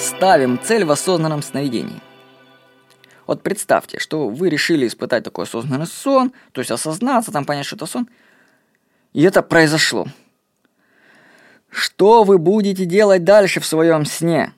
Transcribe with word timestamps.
ставим 0.00 0.58
цель 0.60 0.84
в 0.84 0.90
осознанном 0.90 1.42
сновидении. 1.42 2.00
Вот 3.26 3.42
представьте, 3.42 3.98
что 3.98 4.28
вы 4.28 4.48
решили 4.48 4.86
испытать 4.86 5.22
такой 5.22 5.44
осознанный 5.44 5.86
сон, 5.86 6.32
то 6.52 6.60
есть 6.60 6.70
осознаться, 6.70 7.30
там 7.30 7.44
понять, 7.44 7.66
что 7.66 7.76
это 7.76 7.86
сон, 7.86 8.08
и 9.12 9.22
это 9.22 9.42
произошло. 9.42 10.06
Что 11.68 12.24
вы 12.24 12.38
будете 12.38 12.86
делать 12.86 13.22
дальше 13.22 13.60
в 13.60 13.66
своем 13.66 14.04
сне? 14.04 14.52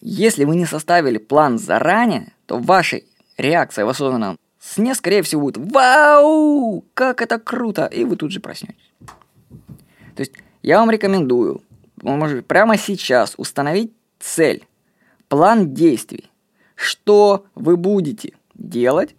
Если 0.00 0.44
вы 0.44 0.56
не 0.56 0.66
составили 0.66 1.18
план 1.18 1.58
заранее, 1.58 2.32
то 2.46 2.58
ваша 2.58 3.02
реакция 3.36 3.84
в 3.84 3.88
осознанном 3.88 4.38
сне, 4.58 4.94
скорее 4.94 5.22
всего, 5.22 5.42
будет 5.42 5.58
«Вау! 5.72 6.84
Как 6.94 7.22
это 7.22 7.38
круто!» 7.38 7.86
И 7.86 8.04
вы 8.04 8.16
тут 8.16 8.32
же 8.32 8.40
проснетесь. 8.40 8.92
То 10.16 10.20
есть 10.20 10.32
я 10.62 10.80
вам 10.80 10.90
рекомендую, 10.90 11.62
может, 12.02 12.46
прямо 12.46 12.76
сейчас 12.76 13.34
установить 13.36 13.92
цель, 14.18 14.66
план 15.28 15.74
действий. 15.74 16.30
Что 16.74 17.44
вы 17.54 17.76
будете 17.76 18.34
делать, 18.54 19.16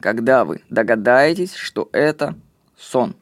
когда 0.00 0.44
вы 0.44 0.62
догадаетесь, 0.70 1.54
что 1.54 1.88
это 1.92 2.34
сон? 2.78 3.14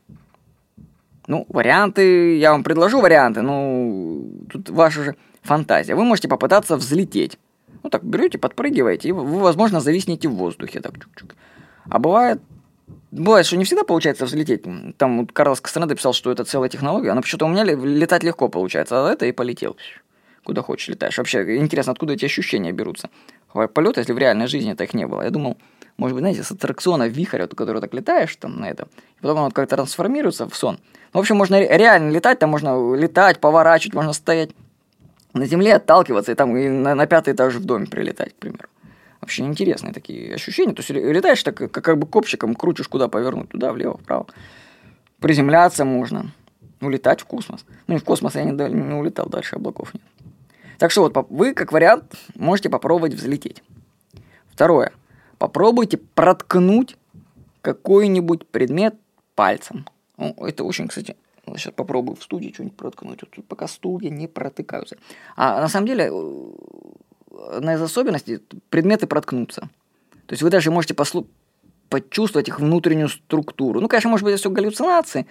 Ну, 1.27 1.47
варианты, 1.48 2.39
я 2.39 2.53
вам 2.53 2.65
предложу 2.65 3.01
варианты, 3.01 3.43
ну, 3.43 4.31
тут 4.51 4.71
ваша 4.71 5.05
же 5.05 5.17
фантазия. 5.43 5.95
Вы 5.95 6.05
можете 6.05 6.29
попытаться 6.29 6.77
взлететь. 6.77 7.39
Ну, 7.83 7.91
так 7.91 8.05
берете, 8.05 8.39
подпрыгиваете, 8.39 9.09
и 9.09 9.12
вы, 9.12 9.41
возможно, 9.41 9.81
зависнете 9.81 10.29
в 10.29 10.34
воздухе. 10.34 10.81
Так, 10.81 10.95
чук-чук. 10.95 11.34
А 11.89 11.98
бывает, 11.98 12.41
бывает, 13.11 13.47
что 13.47 13.57
не 13.57 13.65
всегда 13.65 13.83
получается 13.83 14.27
взлететь. 14.27 14.65
Там 14.97 15.20
вот 15.20 15.33
Карлос 15.33 15.61
Кастанеда 15.61 15.95
писал, 15.95 16.12
что 16.12 16.31
это 16.31 16.45
целая 16.45 16.69
технология. 16.69 17.12
Но 17.12 17.23
почему-то 17.23 17.47
у 17.47 17.48
меня 17.48 17.65
летать 17.65 18.23
легко 18.23 18.48
получается, 18.48 19.09
а 19.09 19.12
это 19.12 19.27
и 19.27 19.33
полетел. 19.33 19.77
Куда 20.45 20.62
хочешь 20.62 20.88
летаешь. 20.88 21.19
Вообще, 21.19 21.56
интересно, 21.56 21.92
откуда 21.92 22.14
эти 22.14 22.25
ощущения 22.25 22.72
берутся. 22.72 23.11
Полет, 23.75 23.97
если 23.97 24.12
в 24.12 24.19
реальной 24.19 24.47
жизни 24.47 24.75
так 24.75 24.94
не 24.94 25.06
было. 25.06 25.22
Я 25.22 25.30
думал, 25.30 25.56
может 25.97 26.14
быть, 26.14 26.22
знаете, 26.22 26.42
с 26.42 26.50
аттракциона 26.50 27.08
вихря, 27.08 27.42
вот, 27.42 27.55
который 27.55 27.80
так 27.80 27.94
летаешь 27.94 28.34
там 28.36 28.61
на 28.61 28.69
этом, 28.69 28.89
и 29.19 29.22
потом 29.22 29.39
он 29.39 29.50
как-то 29.50 29.77
трансформируется 29.77 30.48
в 30.48 30.56
сон. 30.56 30.78
Ну, 31.12 31.20
в 31.20 31.22
общем, 31.22 31.36
можно 31.36 31.61
реально 31.61 32.11
летать, 32.11 32.39
там 32.39 32.50
можно 32.50 32.94
летать, 32.94 33.39
поворачивать, 33.39 33.94
можно 33.94 34.12
стоять 34.12 34.50
на 35.34 35.47
земле, 35.47 35.77
отталкиваться 35.77 36.33
и 36.33 36.34
там 36.34 36.56
и 36.56 36.69
на, 36.69 36.95
на 36.95 37.06
пятый 37.06 37.34
этаж 37.34 37.55
в 37.55 37.64
доме 37.64 37.86
прилетать, 37.86 38.33
к 38.33 38.36
примеру. 38.36 38.69
Вообще 39.20 39.45
интересные 39.45 39.92
такие 39.92 40.34
ощущения. 40.34 40.74
То 40.74 40.80
есть 40.80 40.91
летаешь 40.91 41.42
так, 41.42 41.56
как, 41.56 41.70
как 41.70 41.98
бы 41.98 42.06
копчиком, 42.06 42.55
крутишь 42.55 42.89
куда 42.89 43.08
повернуть, 43.08 43.50
туда, 43.50 43.72
влево, 43.72 43.98
вправо. 43.98 44.27
Приземляться 45.20 45.84
можно. 45.84 46.33
Улетать 46.80 47.20
в 47.20 47.27
космос. 47.27 47.64
Ну, 47.86 47.95
и 47.95 47.98
в 47.98 48.05
космос 48.05 48.34
я 48.34 48.42
не, 48.42 48.50
не 48.50 48.95
улетал, 48.95 49.28
дальше 49.28 49.55
облаков 49.55 49.95
нет. 49.95 50.02
Так 50.83 50.91
что 50.91 51.02
вот, 51.02 51.16
вы, 51.30 51.55
как 51.55 51.70
вариант, 51.70 52.16
можете 52.34 52.69
попробовать 52.69 53.14
взлететь. 53.14 53.62
Второе. 54.48 54.91
Попробуйте 55.39 55.97
проткнуть 55.97 56.97
какой-нибудь 57.61 58.48
предмет 58.48 58.97
пальцем. 59.36 59.86
Ну, 60.16 60.34
это 60.39 60.64
очень, 60.64 60.89
кстати, 60.89 61.16
сейчас 61.47 61.72
попробую 61.72 62.16
в 62.16 62.22
студии 62.24 62.50
что-нибудь 62.52 62.77
проткнуть. 62.77 63.22
Вот 63.22 63.30
тут 63.30 63.47
пока 63.47 63.69
стулья 63.69 64.11
не 64.11 64.27
протыкаются. 64.27 64.97
А 65.36 65.61
на 65.61 65.69
самом 65.69 65.86
деле, 65.86 66.11
одна 67.52 67.74
из 67.74 67.80
особенностей, 67.80 68.41
предметы 68.69 69.06
проткнутся. 69.06 69.61
То 70.27 70.33
есть 70.33 70.42
вы 70.42 70.50
даже 70.50 70.72
можете 70.72 70.94
послу- 70.94 71.28
почувствовать 71.91 72.48
их 72.48 72.58
внутреннюю 72.58 73.08
структуру. 73.08 73.80
Ну, 73.80 73.86
конечно, 73.86 74.11
может 74.11 74.24
быть, 74.24 74.33
это 74.33 74.41
все 74.41 74.50
галлюцинации, 74.50 75.28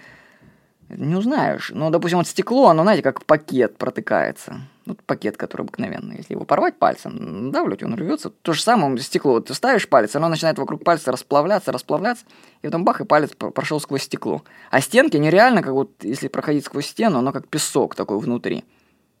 не 0.88 1.14
узнаешь. 1.14 1.72
Но, 1.74 1.90
допустим, 1.90 2.16
вот 2.16 2.26
стекло, 2.26 2.68
оно, 2.68 2.84
знаете, 2.84 3.02
как 3.02 3.26
пакет 3.26 3.76
протыкается. 3.76 4.62
Вот 4.84 5.00
пакет, 5.04 5.36
который 5.36 5.62
обыкновенный. 5.62 6.16
Если 6.16 6.34
его 6.34 6.44
порвать 6.44 6.76
пальцем, 6.78 7.52
давлять, 7.52 7.82
он 7.84 7.94
рвется. 7.94 8.30
То 8.30 8.52
же 8.52 8.62
самое 8.62 8.98
стекло. 8.98 9.34
Вот 9.34 9.46
ты 9.46 9.54
ставишь 9.54 9.88
палец, 9.88 10.16
оно 10.16 10.28
начинает 10.28 10.58
вокруг 10.58 10.82
пальца 10.82 11.12
расплавляться, 11.12 11.70
расплавляться, 11.70 12.24
и 12.62 12.66
потом 12.66 12.84
бах, 12.84 13.00
и 13.00 13.04
палец 13.04 13.30
прошел 13.34 13.78
сквозь 13.80 14.02
стекло. 14.02 14.42
А 14.70 14.80
стенки 14.80 15.16
нереально, 15.16 15.62
как 15.62 15.72
вот 15.72 15.92
если 16.02 16.26
проходить 16.26 16.64
сквозь 16.64 16.86
стену, 16.86 17.18
оно 17.18 17.32
как 17.32 17.46
песок 17.46 17.94
такой 17.94 18.18
внутри. 18.18 18.64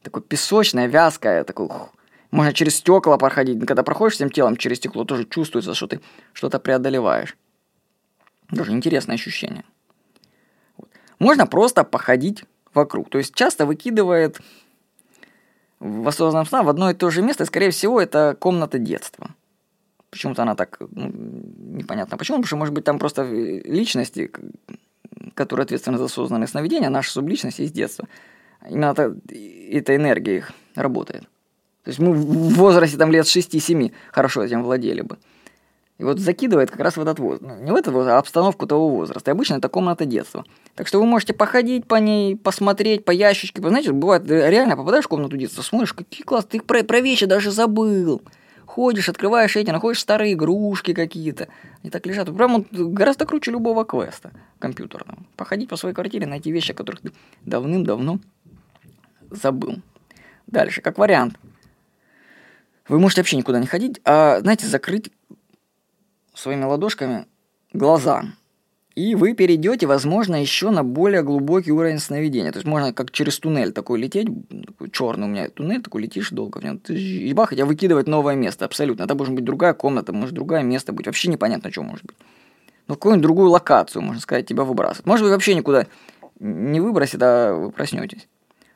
Такой 0.02 0.22
песочное, 0.22 0.86
вязкое, 0.86 1.44
такой... 1.44 1.68
Можно 2.32 2.52
через 2.54 2.76
стекла 2.76 3.18
проходить. 3.18 3.64
Когда 3.64 3.82
проходишь 3.82 4.14
всем 4.14 4.30
телом 4.30 4.56
через 4.56 4.78
стекло, 4.78 5.04
тоже 5.04 5.26
чувствуется, 5.26 5.74
что 5.74 5.86
ты 5.86 6.00
что-то 6.32 6.58
преодолеваешь. 6.58 7.36
Тоже 8.48 8.72
интересное 8.72 9.14
ощущение. 9.14 9.64
Можно 11.18 11.46
просто 11.46 11.84
походить 11.84 12.44
вокруг. 12.74 13.10
То 13.10 13.18
есть 13.18 13.34
часто 13.34 13.64
выкидывает 13.64 14.40
в 15.82 16.06
осознанном 16.06 16.46
сна 16.46 16.62
в 16.62 16.68
одно 16.68 16.90
и 16.90 16.94
то 16.94 17.10
же 17.10 17.22
место, 17.22 17.42
и, 17.42 17.46
скорее 17.46 17.70
всего, 17.70 18.00
это 18.00 18.36
комната 18.38 18.78
детства. 18.78 19.30
Почему-то 20.10 20.42
она 20.42 20.54
так, 20.54 20.78
ну, 20.90 21.10
непонятно 21.12 22.16
почему, 22.16 22.36
потому 22.36 22.46
что, 22.46 22.56
может 22.56 22.74
быть, 22.74 22.84
там 22.84 22.98
просто 22.98 23.24
личности, 23.24 24.30
которые 25.34 25.64
ответственны 25.64 25.98
за 25.98 26.04
осознанное 26.04 26.46
сновидение, 26.46 26.88
наши 26.88 27.10
субличности 27.10 27.62
из 27.62 27.72
детства. 27.72 28.06
Именно 28.68 28.92
это, 28.92 29.16
эта 29.28 29.96
энергия 29.96 30.36
их 30.36 30.52
работает. 30.76 31.22
То 31.82 31.88
есть 31.88 31.98
мы 31.98 32.12
в 32.12 32.54
возрасте 32.54 32.96
там 32.96 33.10
лет 33.10 33.26
6-7 33.26 33.90
хорошо 34.12 34.44
этим 34.44 34.62
владели 34.62 35.00
бы. 35.00 35.18
И 35.98 36.04
вот 36.04 36.18
закидывает 36.18 36.70
как 36.70 36.80
раз 36.80 36.96
в 36.96 37.00
этот 37.00 37.18
возраст. 37.18 37.42
Ну, 37.42 37.62
не 37.62 37.70
в 37.70 37.74
этот 37.74 37.94
возраст, 37.94 38.14
а 38.14 38.18
обстановку 38.18 38.66
того 38.66 38.88
возраста. 38.88 39.30
И 39.30 39.32
обычно 39.32 39.56
это 39.56 39.68
комната 39.68 40.04
детства. 40.04 40.44
Так 40.74 40.88
что 40.88 40.98
вы 40.98 41.06
можете 41.06 41.32
походить 41.34 41.86
по 41.86 41.96
ней, 41.96 42.36
посмотреть 42.36 43.04
по 43.04 43.10
ящичке. 43.10 43.60
Знаете, 43.60 43.92
бывает, 43.92 44.28
реально 44.28 44.76
попадаешь 44.76 45.04
в 45.04 45.08
комнату 45.08 45.36
детства, 45.36 45.62
смотришь, 45.62 45.92
какие 45.92 46.24
классные, 46.24 46.60
ты 46.60 46.66
про, 46.66 46.82
про 46.82 47.00
вещи 47.00 47.26
даже 47.26 47.50
забыл. 47.50 48.22
Ходишь, 48.64 49.10
открываешь 49.10 49.54
эти, 49.54 49.70
находишь 49.70 50.00
старые 50.00 50.32
игрушки 50.32 50.94
какие-то. 50.94 51.48
Они 51.82 51.90
так 51.90 52.06
лежат. 52.06 52.34
Прям 52.34 52.54
вот 52.54 52.72
гораздо 52.72 53.26
круче 53.26 53.50
любого 53.50 53.84
квеста 53.84 54.32
компьютерного. 54.58 55.18
Походить 55.36 55.68
по 55.68 55.76
своей 55.76 55.94
квартире, 55.94 56.26
найти 56.26 56.50
вещи, 56.50 56.72
которых 56.72 57.02
ты 57.02 57.12
давным-давно 57.44 58.18
забыл. 59.30 59.76
Дальше, 60.46 60.80
как 60.80 60.98
вариант. 60.98 61.38
Вы 62.88 62.98
можете 62.98 63.20
вообще 63.20 63.36
никуда 63.36 63.60
не 63.60 63.66
ходить, 63.66 64.00
а, 64.04 64.40
знаете, 64.40 64.66
закрыть 64.66 65.10
своими 66.34 66.64
ладошками 66.64 67.26
глаза. 67.72 68.24
И 68.94 69.14
вы 69.14 69.32
перейдете, 69.32 69.86
возможно, 69.86 70.40
еще 70.40 70.70
на 70.70 70.84
более 70.84 71.22
глубокий 71.22 71.72
уровень 71.72 71.98
сновидения. 71.98 72.52
То 72.52 72.58
есть 72.58 72.66
можно 72.66 72.92
как 72.92 73.10
через 73.10 73.38
туннель 73.38 73.72
такой 73.72 73.98
лететь, 73.98 74.28
такой 74.66 74.90
черный 74.90 75.26
у 75.26 75.30
меня 75.30 75.48
туннель, 75.48 75.82
такой 75.82 76.02
летишь 76.02 76.30
долго 76.30 76.58
в 76.58 76.64
нем, 76.64 76.76
и 76.88 77.32
бах, 77.32 77.50
тебя 77.54 77.64
выкидывать 77.64 78.06
новое 78.06 78.34
место, 78.34 78.66
абсолютно. 78.66 79.04
Это 79.04 79.14
может 79.14 79.34
быть 79.34 79.44
другая 79.44 79.72
комната, 79.72 80.12
может 80.12 80.34
другое 80.34 80.62
место 80.62 80.92
быть, 80.92 81.06
вообще 81.06 81.28
непонятно, 81.28 81.70
что 81.70 81.82
может 81.82 82.04
быть. 82.04 82.16
Но 82.86 82.94
какую-нибудь 82.94 83.22
другую 83.22 83.48
локацию, 83.48 84.02
можно 84.02 84.20
сказать, 84.20 84.46
тебя 84.46 84.64
выбрасывать. 84.64 85.06
Может 85.06 85.24
быть, 85.24 85.32
вообще 85.32 85.54
никуда 85.54 85.86
не 86.38 86.80
выбросит, 86.80 87.22
а 87.22 87.54
вы 87.54 87.70
проснетесь. 87.70 88.28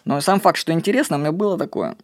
Но 0.06 0.21
сам 0.23 0.41
факт, 0.41 0.56
что 0.56 0.73
интересно, 0.73 1.17
у 1.17 1.21
меня 1.21 1.33
было 1.33 1.59
такое. 1.59 1.97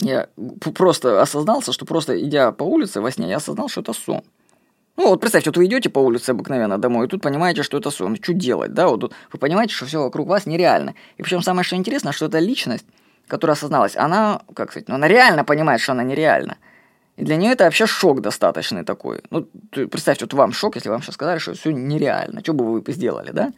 Я 0.00 0.28
просто 0.74 1.22
осознался, 1.22 1.72
что 1.72 1.86
просто 1.86 2.22
идя 2.22 2.52
по 2.52 2.64
улице 2.64 3.00
во 3.00 3.10
сне, 3.10 3.28
я 3.28 3.36
осознал, 3.36 3.68
что 3.68 3.80
это 3.80 3.92
сон. 3.92 4.22
Ну, 4.96 5.10
вот 5.10 5.20
представьте, 5.20 5.50
вот 5.50 5.56
вы 5.58 5.66
идете 5.66 5.90
по 5.90 5.98
улице 5.98 6.30
обыкновенно 6.30 6.78
домой, 6.78 7.06
и 7.06 7.08
тут 7.08 7.20
понимаете, 7.22 7.62
что 7.62 7.76
это 7.76 7.90
сон. 7.90 8.16
Что 8.16 8.32
делать, 8.32 8.72
да? 8.72 8.88
Вот 8.88 9.00
тут 9.00 9.12
вы 9.32 9.38
понимаете, 9.38 9.74
что 9.74 9.84
все 9.84 10.02
вокруг 10.02 10.26
вас 10.28 10.46
нереально. 10.46 10.94
И 11.18 11.22
причем 11.22 11.42
самое 11.42 11.64
что 11.64 11.76
интересно, 11.76 12.12
что 12.12 12.26
эта 12.26 12.38
личность, 12.38 12.86
которая 13.26 13.54
осозналась, 13.56 13.96
она, 13.96 14.40
как 14.54 14.70
сказать, 14.70 14.88
ну, 14.88 14.94
она 14.94 15.08
реально 15.08 15.44
понимает, 15.44 15.80
что 15.80 15.92
она 15.92 16.02
нереальна. 16.02 16.56
И 17.16 17.24
для 17.24 17.36
нее 17.36 17.52
это 17.52 17.64
вообще 17.64 17.86
шок 17.86 18.20
достаточный 18.20 18.84
такой. 18.84 19.22
Ну, 19.30 19.46
представьте, 19.70 20.24
вот 20.24 20.34
вам 20.34 20.52
шок, 20.52 20.76
если 20.76 20.88
вам 20.88 21.02
сейчас 21.02 21.14
сказали, 21.14 21.38
что 21.38 21.54
все 21.54 21.72
нереально. 21.72 22.40
Что 22.40 22.52
бы 22.52 22.80
вы 22.80 22.92
сделали, 22.92 23.32
да? 23.32 23.52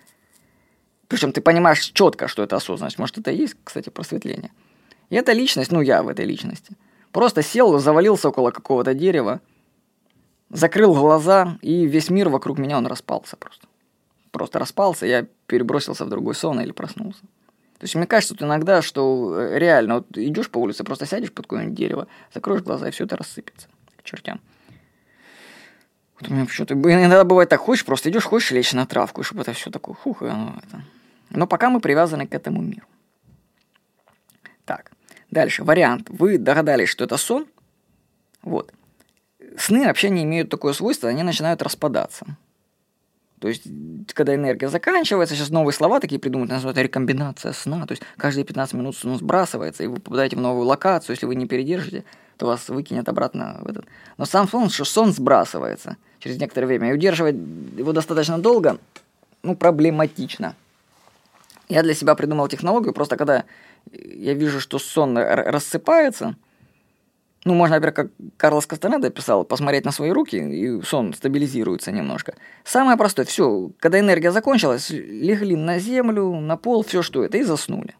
Причем 1.09 1.33
ты 1.33 1.41
понимаешь 1.41 1.85
четко, 1.93 2.29
что 2.29 2.43
это 2.43 2.57
осознанность. 2.57 2.99
Может, 2.99 3.19
это 3.19 3.31
и 3.31 3.37
есть, 3.37 3.57
кстати, 3.65 3.91
просветление. 3.91 4.51
И 5.11 5.17
эта 5.17 5.33
личность, 5.33 5.73
ну 5.73 5.81
я 5.81 6.03
в 6.03 6.09
этой 6.09 6.25
личности, 6.25 6.77
просто 7.13 7.43
сел, 7.43 7.79
завалился 7.79 8.29
около 8.29 8.51
какого-то 8.51 8.95
дерева, 8.95 9.41
закрыл 10.51 10.95
глаза, 10.95 11.59
и 11.63 11.87
весь 11.87 12.11
мир 12.11 12.29
вокруг 12.29 12.59
меня, 12.59 12.79
он 12.79 12.87
распался 12.87 13.37
просто. 13.37 13.67
Просто 14.31 14.59
распался, 14.59 15.07
я 15.07 15.27
перебросился 15.47 16.05
в 16.05 16.09
другой 16.09 16.35
сон 16.35 16.61
или 16.61 16.73
проснулся. 16.73 17.21
То 17.79 17.85
есть 17.85 17.95
мне 17.95 18.07
кажется, 18.07 18.35
что 18.35 18.45
иногда, 18.45 18.83
что 18.83 19.39
э, 19.39 19.59
реально, 19.59 19.97
вот 19.97 20.19
идешь 20.19 20.51
по 20.51 20.59
улице, 20.59 20.85
просто 20.85 21.07
сядешь 21.07 21.33
под 21.33 21.47
какое-нибудь 21.47 21.77
дерево, 21.77 22.09
закроешь 22.35 22.63
глаза, 22.63 22.89
и 22.89 22.91
все 22.91 23.05
это 23.05 23.17
рассыпется 23.17 23.69
к 23.97 24.03
чертям. 24.03 24.41
Вот 26.21 26.29
у 26.29 26.35
меня 26.35 26.47
что-то 26.49 26.75
иногда 26.75 27.23
бывает 27.23 27.49
так, 27.49 27.61
хочешь, 27.61 27.85
просто 27.85 28.11
идешь, 28.11 28.25
хочешь 28.25 28.51
лечь 28.51 28.73
на 28.73 28.85
травку, 28.85 29.23
чтобы 29.23 29.43
это 29.43 29.53
все 29.53 29.71
такое, 29.71 29.95
хух, 29.95 30.23
и 30.23 30.27
оно 30.27 30.57
это. 30.59 30.83
Но 31.31 31.47
пока 31.47 31.71
мы 31.71 31.81
привязаны 31.81 32.27
к 32.27 32.35
этому 32.35 32.61
миру. 32.61 32.87
Так. 34.65 34.91
Дальше, 35.31 35.65
вариант. 35.65 36.09
Вы 36.11 36.39
догадались, 36.39 36.89
что 36.89 37.05
это 37.05 37.17
сон. 37.17 37.47
Вот. 38.43 38.73
Сны 39.57 39.87
вообще 39.87 40.11
не 40.11 40.23
имеют 40.23 40.51
такое 40.51 40.73
свойство, 40.73 41.09
они 41.09 41.23
начинают 41.23 41.63
распадаться. 41.63 42.27
То 43.41 43.49
есть, 43.49 43.65
когда 44.15 44.35
энергия 44.35 44.69
заканчивается, 44.69 45.37
сейчас 45.37 45.51
новые 45.51 45.73
слова 45.73 46.01
такие 46.01 46.21
придумают, 46.21 46.51
называют 46.51 46.79
рекомбинация 46.79 47.53
сна. 47.53 47.87
То 47.87 47.93
есть, 47.93 48.03
каждые 48.17 48.45
15 48.45 48.75
минут 48.75 48.97
сон 48.97 49.17
сбрасывается, 49.17 49.85
и 49.85 49.87
вы 49.87 50.01
попадаете 50.01 50.37
в 50.37 50.41
новую 50.41 50.67
локацию. 50.67 51.15
Если 51.15 51.27
вы 51.27 51.37
не 51.37 51.47
передержите, 51.47 52.05
то 52.37 52.47
вас 52.47 52.69
выкинет 52.69 53.09
обратно 53.09 53.59
в 53.63 53.69
этот. 53.69 53.87
Но 54.17 54.25
сам 54.25 54.49
сон, 54.49 54.71
что 54.71 54.85
сон 54.85 55.13
сбрасывается 55.13 55.97
через 56.19 56.39
некоторое 56.41 56.67
время. 56.67 56.91
И 56.91 56.93
удерживать 56.93 57.37
его 57.37 57.93
достаточно 57.93 58.39
долго, 58.39 58.79
ну, 59.43 59.55
проблематично. 59.55 60.57
Я 61.69 61.83
для 61.83 61.95
себя 61.95 62.15
придумал 62.15 62.49
технологию, 62.49 62.93
просто 62.93 63.17
когда 63.17 63.45
я 63.93 64.35
вижу, 64.35 64.61
что 64.61 64.79
сон 64.79 65.17
рассыпается– 65.17 66.37
ну, 67.45 67.55
можно, 67.55 67.77
например, 67.77 67.95
как 67.95 68.11
Карлос 68.37 68.67
Кастанеда 68.67 69.11
писал, 69.11 69.45
посмотреть 69.45 69.85
на 69.85 69.93
свои 69.93 70.11
руки, 70.11 70.37
и 70.37 70.83
сон 70.83 71.15
стабилизируется 71.15 71.93
немножко. 71.93 72.35
Самое 72.65 72.99
простое, 72.99 73.25
все, 73.27 73.71
когда 73.79 74.01
энергия 74.01 74.33
закончилась, 74.33 74.91
легли 74.91 75.57
на 75.57 75.79
землю, 75.79 76.41
на 76.41 76.57
пол, 76.57 76.83
все 76.83 77.03
что 77.03 77.25
это, 77.25 77.39
и 77.39 77.43
заснули. 77.43 77.95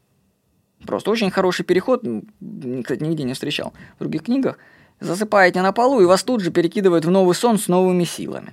Просто 0.87 1.11
очень 1.11 1.31
хороший 1.31 1.65
переход, 1.65 2.03
кстати, 2.03 3.03
нигде 3.03 3.23
не 3.23 3.35
встречал 3.35 3.73
в 3.97 4.01
других 4.01 4.25
книгах. 4.25 4.59
Засыпаете 5.01 5.63
на 5.63 5.73
полу, 5.73 6.01
и 6.01 6.05
вас 6.05 6.25
тут 6.25 6.41
же 6.41 6.51
перекидывают 6.51 7.05
в 7.05 7.11
новый 7.11 7.35
сон 7.35 7.59
с 7.59 7.69
новыми 7.69 8.05
силами. 8.05 8.53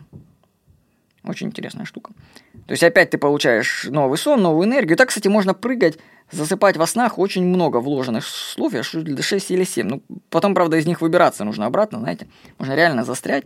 Очень 1.26 1.48
интересная 1.48 1.86
штука. 1.86 2.14
То 2.68 2.72
есть 2.72 2.84
опять 2.84 3.10
ты 3.10 3.18
получаешь 3.18 3.86
новый 3.86 4.18
сон, 4.18 4.42
новую 4.42 4.68
энергию. 4.68 4.98
Так, 4.98 5.10
кстати, 5.10 5.28
можно 5.28 5.54
прыгать 5.54 5.98
засыпать 6.32 6.78
во 6.78 6.88
снах 6.88 7.18
очень 7.20 7.46
много 7.46 7.78
вложенных 7.78 8.26
слов, 8.26 8.74
я 8.74 8.84
шучу, 8.84 9.22
6 9.22 9.52
или 9.52 9.64
7. 9.64 9.88
Ну, 9.88 10.02
потом, 10.30 10.54
правда, 10.56 10.78
из 10.78 10.86
них 10.86 11.02
выбираться 11.02 11.44
нужно 11.44 11.66
обратно, 11.66 12.00
знаете. 12.00 12.28
Можно 12.58 12.76
реально 12.76 13.04
застрять. 13.04 13.46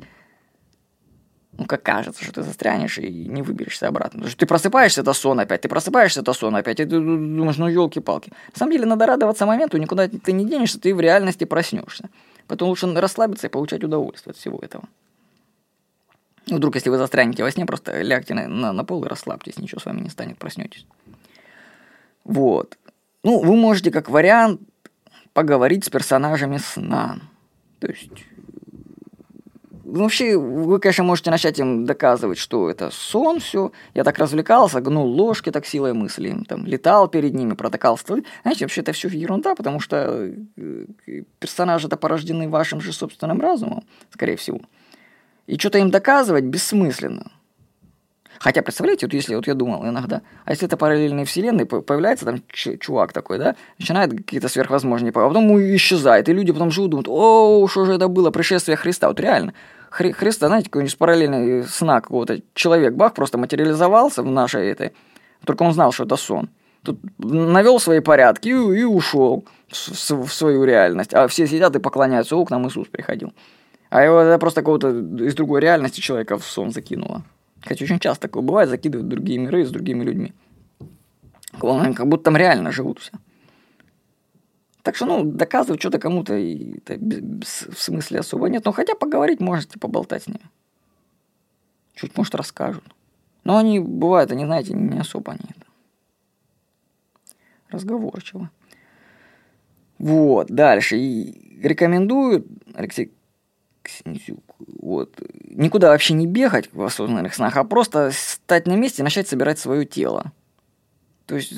Ну, 1.57 1.65
как 1.65 1.83
кажется, 1.83 2.23
что 2.23 2.33
ты 2.33 2.43
застрянешь 2.43 2.97
и 2.99 3.09
не 3.09 3.41
выберешься 3.41 3.89
обратно. 3.89 4.19
Потому 4.19 4.29
что 4.29 4.39
ты 4.39 4.45
просыпаешься, 4.45 5.01
это 5.01 5.11
сон 5.11 5.41
опять, 5.41 5.61
ты 5.61 5.67
просыпаешься, 5.67 6.21
это 6.21 6.31
сон 6.31 6.55
опять, 6.55 6.79
и 6.79 6.85
ты 6.85 6.99
думаешь, 6.99 7.57
ну, 7.57 7.67
елки-палки. 7.67 8.31
На 8.53 8.57
самом 8.57 8.71
деле, 8.71 8.85
надо 8.85 9.05
радоваться 9.05 9.45
моменту, 9.45 9.77
никуда 9.77 10.07
ты 10.07 10.31
не 10.31 10.45
денешься, 10.45 10.79
ты 10.79 10.95
в 10.95 11.01
реальности 11.01 11.43
проснешься. 11.43 12.09
Поэтому 12.47 12.69
лучше 12.69 12.91
расслабиться 12.93 13.47
и 13.47 13.49
получать 13.49 13.83
удовольствие 13.83 14.31
от 14.31 14.37
всего 14.37 14.57
этого. 14.59 14.85
Ну, 16.47 16.57
вдруг, 16.57 16.75
если 16.75 16.89
вы 16.89 16.97
застрянете 16.97 17.44
во 17.44 17.51
сне, 17.51 17.65
просто 17.65 18.01
лягте 18.01 18.33
на, 18.33 18.47
на, 18.47 18.74
на 18.74 18.83
пол 18.83 19.03
и 19.03 19.07
расслабьтесь, 19.07 19.57
ничего 19.57 19.80
с 19.80 19.86
вами 19.86 20.01
не 20.01 20.09
станет, 20.09 20.38
проснетесь. 20.38 20.86
Вот. 22.24 22.77
Ну, 23.24 23.39
вы 23.44 23.56
можете 23.56 23.91
как 23.91 24.09
вариант 24.09 24.62
поговорить 25.33 25.86
с 25.86 25.89
персонажами 25.89 26.57
сна. 26.57 27.19
То 27.80 27.88
есть 27.88 28.09
ну, 29.91 30.03
вообще, 30.03 30.38
вы, 30.38 30.80
конечно, 30.80 31.03
можете 31.03 31.31
начать 31.31 31.59
им 31.59 31.86
доказывать, 31.86 32.38
что 32.38 32.69
это 32.69 32.91
сон, 32.91 33.39
все. 33.39 33.71
Я 33.95 34.03
так 34.03 34.19
развлекался, 34.19 34.81
гнул 34.81 35.07
ложки 35.07 35.51
так 35.51 35.65
силой 35.65 35.94
мысли, 35.94 36.36
там, 36.47 36.65
летал 36.65 37.07
перед 37.07 37.33
ними, 37.33 37.53
протыкал 37.53 37.97
стволы. 37.97 38.24
Знаете, 38.44 38.65
вообще 38.65 38.81
это 38.81 38.91
все 38.91 39.07
ерунда, 39.07 39.56
потому 39.56 39.80
что 39.80 40.31
э, 40.57 40.86
персонажи-то 41.39 41.97
порождены 41.97 42.50
вашим 42.50 42.81
же 42.81 42.94
собственным 42.94 43.41
разумом, 43.41 43.83
скорее 44.12 44.36
всего. 44.36 44.59
И 45.50 45.57
что-то 45.57 45.80
им 45.80 45.90
доказывать 45.90 46.44
бессмысленно. 46.44 47.31
Хотя, 48.38 48.62
представляете, 48.62 49.07
вот 49.07 49.13
если 49.13 49.34
вот 49.34 49.48
я 49.48 49.56
думал 49.56 49.84
иногда, 49.84 50.22
а 50.46 50.51
если 50.51 50.68
это 50.68 50.78
параллельные 50.78 51.25
вселенные, 51.25 51.66
появляется 51.66 52.24
там 52.24 52.44
чувак 52.54 53.13
такой, 53.13 53.40
да, 53.40 53.56
начинает 53.80 54.12
какие-то 54.12 54.48
сверхвозможные, 54.48 55.10
а 55.10 55.28
потом 55.28 55.60
исчезает, 55.75 56.30
и 56.30 56.34
люди 56.34 56.51
потом 56.54 56.69
живут, 56.69 56.92
думают, 56.92 57.07
о, 57.10 57.68
что 57.68 57.86
же 57.86 57.94
это 57.94 58.07
было, 58.07 58.30
пришествие 58.30 58.78
Христа, 58.78 59.07
вот 59.07 59.19
реально. 59.19 59.56
Хри 59.90 60.12
Христа, 60.12 60.48
знаете, 60.48 60.69
какой-нибудь 60.69 60.98
параллельный 61.00 61.63
сна 61.63 62.00
какого-то, 62.00 62.42
человек, 62.54 62.94
бах, 62.94 63.16
просто 63.16 63.40
материализовался 63.40 64.22
в 64.22 64.30
нашей 64.30 64.69
этой, 64.69 64.94
только 65.46 65.63
он 65.63 65.74
знал, 65.74 65.92
что 65.92 66.04
это 66.04 66.16
сон. 66.16 66.50
Тут 66.84 67.00
навел 67.18 67.80
свои 67.80 68.01
порядки 68.01 68.50
и, 68.50 68.51
и 68.51 68.84
ушел 68.84 69.46
в, 69.68 70.12
в, 70.12 70.31
свою 70.31 70.63
реальность. 70.63 71.13
А 71.13 71.28
все 71.28 71.48
сидят 71.48 71.75
и 71.75 71.80
поклоняются, 71.80 72.36
о, 72.36 72.46
к 72.46 72.51
нам 72.51 72.68
Иисус 72.68 72.88
приходил. 72.88 73.34
А 73.89 74.03
его 74.03 74.19
это 74.19 74.38
просто 74.39 74.62
какого-то 74.62 74.89
из 74.89 75.33
другой 75.33 75.62
реальности 75.62 76.00
человека 76.00 76.38
в 76.38 76.45
сон 76.45 76.71
закинуло. 76.71 77.24
Хотя 77.62 77.83
очень 77.83 78.00
часто 78.00 78.27
такое 78.27 78.44
бывает, 78.44 78.69
закидывают 78.69 79.07
в 79.07 79.09
другие 79.09 79.39
миры 79.39 79.65
с 79.65 79.71
другими 79.71 80.03
людьми. 80.03 80.33
Как 81.59 82.07
будто 82.07 82.25
там 82.25 82.38
реально 82.38 82.71
живут 82.71 83.00
все. 83.00 83.12
Так 84.83 84.95
что, 84.95 85.06
ну, 85.06 85.24
доказывать 85.24 85.81
что-то 85.81 86.00
кому-то 86.00 86.33
это 86.36 86.97
в 86.97 87.80
смысле 87.80 88.19
особо 88.19 88.47
нет. 88.47 88.63
Но 88.63 88.71
хотя 88.71 88.95
поговорить 88.95 89.39
можете, 89.39 89.77
поболтать 89.77 90.24
с 90.24 90.27
ними. 90.27 90.50
Чуть, 91.95 92.15
может, 92.15 92.36
расскажут. 92.36 92.83
Но 93.44 93.57
они 93.57 93.80
бывают, 93.80 94.31
они, 94.31 94.45
знаете, 94.45 94.74
не 94.74 95.00
особо 95.00 95.33
они. 95.33 95.50
Разговорчиво. 97.69 98.50
Вот, 99.97 100.47
дальше. 100.47 100.97
И 100.97 101.59
рекомендую, 101.62 102.45
Алексей 102.74 103.12
Ксензюк, 103.89 104.44
вот, 104.81 105.15
никуда 105.44 105.89
вообще 105.89 106.13
не 106.13 106.27
бегать 106.27 106.69
в 106.74 106.81
осознанных 106.83 107.33
снах, 107.33 107.57
а 107.57 107.63
просто 107.63 108.12
стать 108.13 108.68
на 108.68 108.74
месте 108.74 109.01
и 109.01 109.03
начать 109.03 109.27
собирать 109.27 109.59
свое 109.59 109.86
тело. 109.86 110.31
То 111.25 111.36
есть 111.36 111.53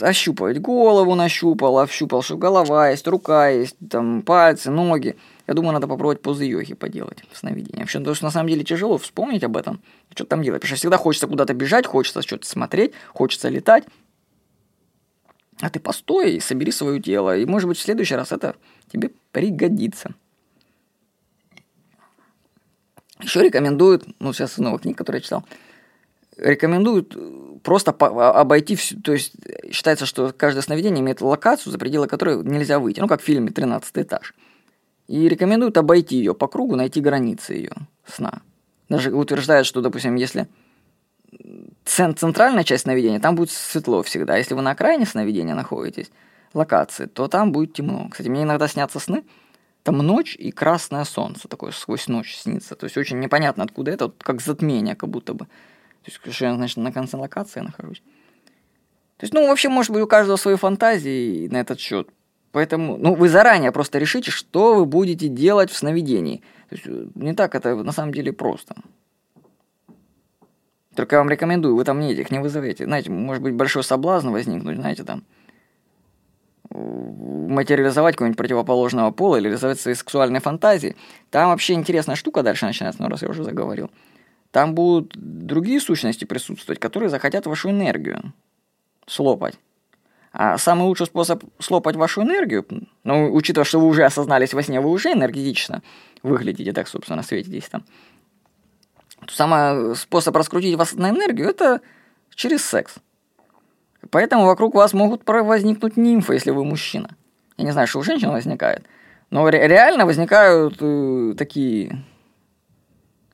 ощупывать 0.00 0.60
голову, 0.60 1.14
нащупал, 1.14 1.78
ощупал, 1.78 2.22
что 2.22 2.36
голова 2.36 2.90
есть, 2.90 3.06
рука 3.06 3.48
есть, 3.48 3.76
там 3.90 4.22
пальцы, 4.22 4.70
ноги. 4.70 5.16
Я 5.46 5.54
думаю, 5.54 5.72
надо 5.72 5.88
попробовать 5.88 6.22
позы 6.22 6.44
йоги 6.44 6.74
поделать 6.74 7.24
в 7.30 7.36
сновидении. 7.36 7.80
Вообще, 7.80 7.98
потому 7.98 8.14
что 8.14 8.24
на 8.24 8.30
самом 8.30 8.48
деле 8.48 8.64
тяжело 8.64 8.98
вспомнить 8.98 9.42
об 9.44 9.56
этом, 9.56 9.82
что 10.14 10.24
там 10.24 10.42
делать. 10.42 10.62
Потому 10.62 10.76
что 10.76 10.80
всегда 10.80 10.96
хочется 10.96 11.26
куда-то 11.26 11.54
бежать, 11.54 11.86
хочется 11.86 12.22
что-то 12.22 12.46
смотреть, 12.46 12.92
хочется 13.12 13.48
летать. 13.48 13.84
А 15.60 15.68
ты 15.68 15.80
постой 15.80 16.36
и 16.36 16.40
собери 16.40 16.72
свое 16.72 17.00
тело. 17.00 17.36
И, 17.36 17.44
может 17.44 17.68
быть, 17.68 17.78
в 17.78 17.82
следующий 17.82 18.14
раз 18.14 18.32
это 18.32 18.54
тебе 18.90 19.10
пригодится. 19.32 20.14
Еще 23.22 23.42
рекомендуют, 23.42 24.04
ну, 24.18 24.32
сейчас 24.32 24.58
новая 24.58 24.78
книга, 24.78 24.98
которую 24.98 25.20
я 25.20 25.24
читал, 25.24 25.44
рекомендуют 26.36 27.16
просто 27.62 27.94
а, 27.98 28.40
обойти 28.40 28.76
все, 28.76 28.96
то 28.96 29.12
есть 29.12 29.32
считается, 29.70 30.06
что 30.06 30.32
каждое 30.36 30.62
сновидение 30.62 31.00
имеет 31.00 31.20
локацию, 31.20 31.72
за 31.72 31.78
пределы 31.78 32.06
которой 32.06 32.42
нельзя 32.42 32.78
выйти, 32.78 33.00
ну, 33.00 33.08
как 33.08 33.20
в 33.20 33.24
фильме 33.24 33.48
«13 33.48 33.82
этаж». 33.94 34.34
И 35.08 35.28
рекомендуют 35.28 35.76
обойти 35.76 36.16
ее 36.16 36.34
по 36.34 36.46
кругу, 36.46 36.76
найти 36.76 37.00
границы 37.00 37.54
ее 37.54 37.72
сна. 38.06 38.42
Даже 38.88 39.12
утверждают, 39.12 39.66
что, 39.66 39.80
допустим, 39.80 40.14
если 40.14 40.48
центральная 41.84 42.64
часть 42.64 42.84
сновидения, 42.84 43.20
там 43.20 43.34
будет 43.34 43.50
светло 43.50 44.02
всегда. 44.02 44.36
Если 44.36 44.54
вы 44.54 44.62
на 44.62 44.70
окраине 44.70 45.06
сновидения 45.06 45.54
находитесь, 45.54 46.10
локации, 46.54 47.06
то 47.06 47.28
там 47.28 47.52
будет 47.52 47.72
темно. 47.72 48.08
Кстати, 48.10 48.28
мне 48.28 48.42
иногда 48.42 48.68
снятся 48.68 48.98
сны, 48.98 49.24
там 49.82 49.98
ночь 49.98 50.36
и 50.36 50.50
красное 50.50 51.04
солнце 51.04 51.48
такое 51.48 51.72
сквозь 51.72 52.08
ночь 52.08 52.36
снится. 52.36 52.74
То 52.76 52.84
есть 52.84 52.96
очень 52.96 53.18
непонятно, 53.18 53.64
откуда 53.64 53.90
это, 53.90 54.06
вот 54.06 54.22
как 54.22 54.40
затмение 54.40 54.94
как 54.94 55.08
будто 55.08 55.34
бы. 55.34 55.46
То 55.46 56.10
есть, 56.10 56.34
что 56.34 56.44
я, 56.44 56.54
значит, 56.54 56.76
на 56.78 56.92
конце 56.92 57.16
локации 57.16 57.60
нахожусь. 57.60 58.02
То 59.16 59.24
есть, 59.24 59.34
ну, 59.34 59.46
вообще, 59.46 59.68
может 59.68 59.92
быть, 59.92 60.02
у 60.02 60.06
каждого 60.06 60.36
свои 60.36 60.56
фантазии 60.56 61.48
на 61.48 61.58
этот 61.58 61.78
счет. 61.78 62.08
Поэтому, 62.52 62.96
ну, 62.96 63.14
вы 63.14 63.28
заранее 63.28 63.70
просто 63.70 63.98
решите, 63.98 64.30
что 64.30 64.74
вы 64.74 64.86
будете 64.86 65.28
делать 65.28 65.70
в 65.70 65.76
сновидении. 65.76 66.42
То 66.68 66.76
есть, 66.76 66.86
не 67.14 67.34
так 67.34 67.54
это 67.54 67.76
на 67.76 67.92
самом 67.92 68.12
деле 68.12 68.32
просто. 68.32 68.74
Только 70.94 71.16
я 71.16 71.20
вам 71.20 71.30
рекомендую, 71.30 71.76
вы 71.76 71.84
там 71.84 72.00
не 72.00 72.12
этих 72.12 72.30
не 72.30 72.40
вызовете. 72.40 72.84
Знаете, 72.84 73.10
может 73.10 73.42
быть, 73.42 73.54
большой 73.54 73.84
соблазн 73.84 74.30
возникнуть, 74.30 74.76
знаете, 74.76 75.04
там, 75.04 75.24
материализовать 76.72 78.14
какого-нибудь 78.14 78.38
противоположного 78.38 79.10
пола 79.10 79.36
или 79.36 79.48
реализовать 79.48 79.80
свои 79.80 79.94
сексуальные 79.94 80.40
фантазии. 80.40 80.96
Там 81.30 81.50
вообще 81.50 81.74
интересная 81.74 82.16
штука 82.16 82.42
дальше 82.42 82.66
начинается, 82.66 83.02
но 83.02 83.08
раз 83.08 83.22
я 83.22 83.28
уже 83.28 83.42
заговорил. 83.42 83.90
Там 84.52 84.74
будут 84.74 85.12
другие 85.16 85.80
сущности 85.80 86.24
присутствовать, 86.24 86.80
которые 86.80 87.08
захотят 87.08 87.46
вашу 87.46 87.70
энергию 87.70 88.32
слопать. 89.06 89.58
А 90.32 90.58
самый 90.58 90.82
лучший 90.82 91.06
способ 91.06 91.42
слопать 91.58 91.96
вашу 91.96 92.22
энергию, 92.22 92.64
ну, 93.02 93.32
учитывая, 93.34 93.64
что 93.64 93.80
вы 93.80 93.86
уже 93.86 94.04
осознались 94.04 94.54
во 94.54 94.62
сне, 94.62 94.80
вы 94.80 94.90
уже 94.90 95.12
энергетично 95.12 95.82
выглядите, 96.22 96.72
так, 96.72 96.86
собственно, 96.86 97.22
светитесь 97.24 97.68
там. 97.68 97.84
То 99.26 99.34
самый 99.34 99.96
способ 99.96 100.36
раскрутить 100.36 100.76
вас 100.76 100.92
на 100.94 101.10
энергию– 101.10 101.48
это 101.50 101.80
через 102.36 102.64
секс– 102.64 102.94
Поэтому 104.10 104.46
вокруг 104.46 104.74
вас 104.74 104.92
могут 104.92 105.22
возникнуть 105.26 105.96
нимфы, 105.96 106.34
если 106.34 106.50
вы 106.50 106.64
мужчина. 106.64 107.16
Я 107.56 107.64
не 107.64 107.72
знаю, 107.72 107.86
что 107.86 108.00
у 108.00 108.02
женщин 108.02 108.30
возникает. 108.30 108.84
Но 109.30 109.48
ре- 109.48 109.68
реально 109.68 110.06
возникают 110.06 110.76
э, 110.80 111.34
такие 111.38 112.02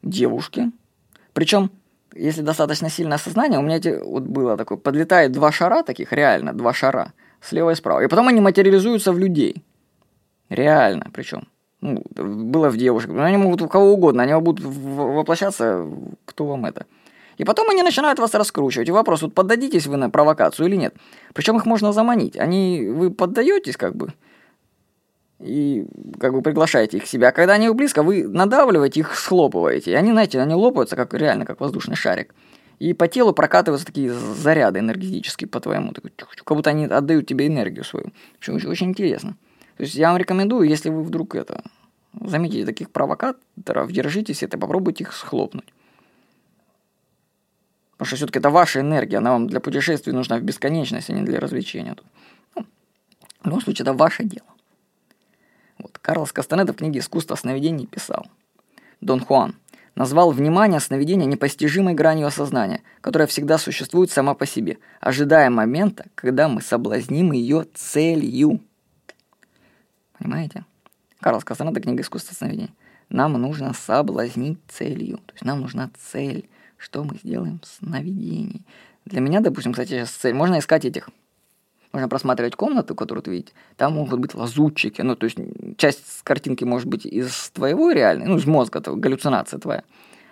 девушки. 0.03 0.71
Причем, 1.33 1.71
если 2.15 2.43
достаточно 2.43 2.91
сильное 2.91 3.19
сознание, 3.19 3.59
у 3.59 3.63
меня 3.63 3.77
эти, 3.77 3.99
вот 4.03 4.25
было 4.25 4.57
такое, 4.57 4.79
подлетает 4.79 5.33
два 5.33 5.53
шара 5.53 5.83
таких, 5.83 6.13
реально, 6.13 6.53
два 6.53 6.73
шара, 6.73 7.13
слева 7.41 7.71
и 7.71 7.75
справа. 7.75 8.01
И 8.03 8.09
потом 8.09 8.29
они 8.29 8.41
материализуются 8.41 9.13
в 9.13 9.19
людей. 9.19 9.65
Реально, 10.49 11.07
причем. 11.13 11.49
Ну, 11.81 12.03
было 12.15 12.69
в 12.69 12.77
девушек. 12.77 13.11
Они 13.11 13.37
могут 13.37 13.63
у 13.63 13.69
кого 13.69 13.93
угодно, 13.93 14.23
они 14.23 14.35
будут 14.41 14.65
воплощаться, 14.65 15.87
кто 16.25 16.47
вам 16.47 16.67
это. 16.67 16.87
И 17.37 17.45
потом 17.45 17.69
они 17.71 17.83
начинают 17.83 18.19
вас 18.19 18.35
раскручивать. 18.35 18.89
И 18.89 18.93
вопрос, 18.93 19.23
вот 19.23 19.35
поддадитесь 19.35 19.87
вы 19.87 19.97
на 19.97 20.11
провокацию 20.11 20.69
или 20.69 20.77
нет. 20.77 20.95
Причем 21.35 21.57
их 21.57 21.67
можно 21.67 21.93
заманить. 21.93 22.37
Они, 22.37 22.89
вы 22.89 23.11
поддаетесь 23.11 23.77
как 23.77 23.95
бы, 23.95 24.15
и 25.39 25.87
как 26.19 26.33
бы 26.33 26.41
приглашаете 26.43 26.97
их 26.97 27.05
к 27.05 27.07
себе. 27.07 27.29
А 27.29 27.33
когда 27.33 27.55
они 27.55 27.69
близко, 27.71 28.03
вы 28.03 28.27
надавливаете 28.27 29.01
их, 29.01 29.15
схлопываете. 29.17 29.93
И 29.93 29.95
они, 29.95 30.13
знаете, 30.13 30.41
они 30.41 30.55
лопаются 30.55 30.97
как 30.97 31.13
реально, 31.15 31.45
как 31.45 31.61
воздушный 31.61 31.97
шарик. 31.97 32.35
И 32.79 32.93
по 32.93 33.09
телу 33.09 33.33
прокатываются 33.33 33.87
такие 33.87 34.13
заряды 34.13 34.81
энергетические 34.81 35.49
по 35.49 35.61
твоему. 35.61 35.93
Как 36.45 36.57
будто 36.57 36.71
они 36.71 36.87
отдают 36.87 37.27
тебе 37.27 37.47
энергию 37.47 37.85
свою. 37.85 38.13
Очень, 38.41 38.67
очень 38.69 38.89
интересно. 38.89 39.37
То 39.77 39.83
есть 39.83 39.95
я 39.95 40.09
вам 40.09 40.19
рекомендую, 40.19 40.69
если 40.69 40.89
вы 40.89 41.03
вдруг 41.03 41.35
это 41.35 41.63
заметите 42.19 42.65
таких 42.65 42.91
провокаторов, 42.91 43.93
держитесь 43.93 44.43
это, 44.43 44.57
попробуйте 44.57 45.05
их 45.05 45.13
схлопнуть. 45.13 45.67
Потому 47.97 48.07
что 48.07 48.17
все-таки 48.17 48.39
это 48.39 48.51
ваша 48.51 48.81
энергия, 48.81 49.19
она 49.19 49.33
вам 49.33 49.47
для 49.47 49.59
путешествий 49.59 50.13
нужна 50.13 50.39
в 50.39 50.43
бесконечности, 50.43 51.13
а 51.13 51.15
не 51.15 51.23
для 51.23 51.41
развлечения. 51.41 51.97
Ну, 52.55 52.67
в 53.41 53.47
любом 53.47 53.61
случае, 53.63 53.85
это 53.85 53.95
ваше 53.95 54.25
дело. 54.25 54.47
Вот, 55.79 55.99
Карлос 55.99 56.33
Кастанеда 56.33 56.73
в 56.73 56.77
книге 56.77 57.01
«Искусство 57.01 57.37
сновидений» 57.37 57.87
писал. 57.87 58.27
Дон 59.01 59.21
Хуан 59.21 59.55
назвал 59.95 60.31
внимание 60.31 60.79
сновидения 60.79 61.27
непостижимой 61.27 61.95
гранью 61.95 62.27
осознания, 62.27 62.83
которая 63.01 63.27
всегда 63.27 63.57
существует 63.57 64.11
сама 64.11 64.35
по 64.35 64.47
себе, 64.47 64.79
ожидая 65.01 65.49
момента, 65.49 66.07
когда 66.15 66.49
мы 66.49 66.61
соблазним 66.61 67.33
ее 67.33 67.67
целью. 67.75 68.61
Понимаете? 70.19 70.65
Карлос 71.21 71.45
Кастанеда, 71.45 71.81
книга 71.81 72.03
«Искусство 72.03 72.35
сновидений». 72.35 72.75
Нам 73.09 73.35
нужно 73.35 73.73
соблазнить 73.73 74.59
целью. 74.69 75.19
То 75.19 75.33
есть 75.33 75.45
нам 75.45 75.61
нужна 75.61 75.91
цель 76.11 76.49
что 76.77 77.05
мы 77.05 77.17
сделаем 77.23 77.61
с 77.63 77.79
сновидений? 77.79 78.63
Для 79.05 79.21
меня, 79.21 79.41
допустим, 79.41 79.73
кстати, 79.73 79.91
сейчас 79.91 80.11
цель. 80.11 80.35
Можно 80.35 80.59
искать 80.59 80.85
этих 80.85 81.09
можно 81.97 82.09
просматривать 82.11 82.57
комнату, 82.57 82.95
которую 82.95 83.23
ты 83.23 83.31
видишь, 83.31 83.53
там 83.77 83.95
могут 83.95 84.21
быть 84.21 84.35
лазутчики, 84.35 85.01
ну, 85.01 85.17
то 85.17 85.25
есть 85.25 85.39
часть 85.79 86.23
картинки 86.25 86.63
может 86.63 86.89
быть 86.89 87.07
из 87.07 87.51
твоего 87.51 87.91
реального, 87.91 88.29
ну, 88.29 88.37
из 88.37 88.45
мозга, 88.45 88.83
твоего, 88.83 89.01
галлюцинация 89.01 89.59
твоя, 89.59 89.83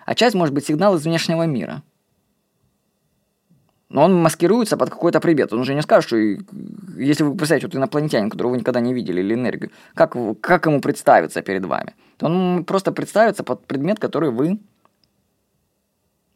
а 0.05 0.13
часть 0.13 0.35
может 0.35 0.53
быть 0.53 0.67
сигнал 0.67 0.95
из 0.95 1.03
внешнего 1.05 1.43
мира. 1.47 1.81
Но 3.89 4.03
он 4.03 4.13
маскируется 4.21 4.77
под 4.77 4.89
какой-то 4.89 5.19
предмет. 5.19 5.53
Он 5.53 5.59
уже 5.59 5.73
не 5.73 5.81
скажет, 5.81 6.07
что 6.07 6.17
если 6.17 7.23
вы 7.23 7.35
представляете, 7.35 7.67
вот 7.67 7.75
инопланетянин, 7.75 8.29
которого 8.29 8.51
вы 8.51 8.57
никогда 8.57 8.79
не 8.79 8.93
видели, 8.93 9.21
или 9.21 9.33
энергию, 9.33 9.71
как, 9.93 10.15
как 10.41 10.65
ему 10.65 10.81
представиться 10.81 11.41
перед 11.41 11.65
вами? 11.65 11.95
То 12.17 12.25
он 12.25 12.65
просто 12.65 12.91
представится 12.91 13.43
под 13.43 13.65
предмет, 13.65 13.99
который 13.99 14.31
вы 14.31 14.59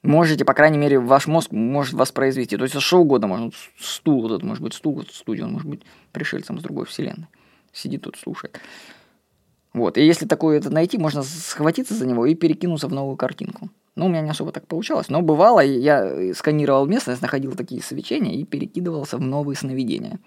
можете, 0.04 0.46
по 0.46 0.54
крайней 0.54 0.78
мере, 0.78 1.00
ваш 1.00 1.28
мозг 1.28 1.52
может 1.52 1.94
воспроизвести. 1.94 2.58
То 2.58 2.64
есть 2.64 2.80
что 2.80 3.00
угодно 3.00 3.28
можно. 3.28 3.52
Стул, 3.80 4.22
вот 4.22 4.32
это 4.32 4.46
может 4.46 4.64
быть 4.64 4.74
стул, 4.74 4.96
вот 4.96 5.12
студия, 5.12 5.46
он 5.46 5.54
может 5.54 5.68
быть 5.68 5.82
пришельцем 6.12 6.60
с 6.60 6.64
другой 6.64 6.86
вселенной. 6.86 7.28
Сидит 7.74 8.04
тут, 8.04 8.18
слушает. 8.18 8.60
Вот, 9.74 9.98
и 9.98 10.06
если 10.06 10.26
такое 10.26 10.58
это 10.58 10.72
найти, 10.72 10.98
можно 10.98 11.22
схватиться 11.22 11.94
за 11.94 12.08
него 12.08 12.26
и 12.26 12.34
перекинуться 12.34 12.88
в 12.88 12.94
новую 12.94 13.18
картинку. 13.18 13.70
Ну, 13.96 14.06
у 14.06 14.10
меня 14.10 14.22
не 14.22 14.30
особо 14.30 14.52
так 14.52 14.66
получалось, 14.66 15.10
но 15.10 15.22
бывало, 15.22 15.60
я 15.60 16.34
сканировал 16.34 16.88
местность, 16.88 17.22
находил 17.22 17.54
такие 17.54 17.84
свечения 17.84 18.34
и 18.34 18.46
перекидывался 18.46 19.18
в 19.18 19.22
новые 19.22 19.56
сновидения. 19.56 20.20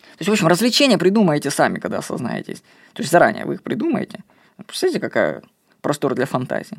То 0.00 0.18
есть, 0.18 0.28
в 0.28 0.32
общем, 0.32 0.48
развлечения 0.48 0.98
придумаете 0.98 1.50
сами, 1.50 1.78
когда 1.78 1.98
осознаетесь. 1.98 2.60
То 2.92 3.00
есть 3.00 3.10
заранее 3.10 3.46
вы 3.46 3.54
их 3.54 3.62
придумаете. 3.62 4.22
Представляете, 4.66 5.00
какая 5.00 5.42
простор 5.80 6.14
для 6.14 6.26
фантазии. 6.26 6.78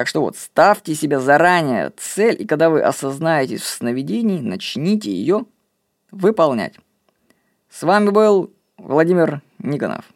Так 0.00 0.08
что 0.08 0.22
вот, 0.22 0.34
ставьте 0.34 0.94
себе 0.94 1.20
заранее 1.20 1.92
цель, 1.94 2.34
и 2.40 2.46
когда 2.46 2.70
вы 2.70 2.80
осознаетесь 2.80 3.60
в 3.60 3.66
сновидении, 3.66 4.40
начните 4.40 5.10
ее 5.10 5.44
выполнять. 6.10 6.72
С 7.68 7.82
вами 7.82 8.08
был 8.08 8.50
Владимир 8.78 9.42
Никонов. 9.58 10.06